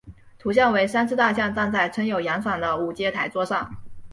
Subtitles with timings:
[0.39, 3.75] 图像为三只大象站在撑有阳伞的五阶台座上。